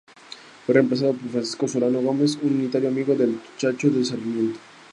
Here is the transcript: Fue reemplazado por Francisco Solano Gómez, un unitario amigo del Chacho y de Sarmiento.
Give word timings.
Fue 0.65 0.73
reemplazado 0.73 1.13
por 1.13 1.29
Francisco 1.29 1.67
Solano 1.67 2.01
Gómez, 2.01 2.39
un 2.41 2.55
unitario 2.55 2.89
amigo 2.89 3.13
del 3.13 3.39
Chacho 3.57 3.85
y 3.85 3.91
de 3.91 4.05
Sarmiento. 4.05 4.59